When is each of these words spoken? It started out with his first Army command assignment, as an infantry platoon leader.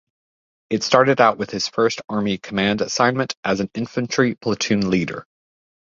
It 0.71 0.81
started 0.81 1.21
out 1.21 1.37
with 1.37 1.51
his 1.51 1.67
first 1.67 2.01
Army 2.09 2.39
command 2.39 2.81
assignment, 2.81 3.35
as 3.43 3.59
an 3.59 3.69
infantry 3.75 4.33
platoon 4.33 4.89
leader. 4.89 5.27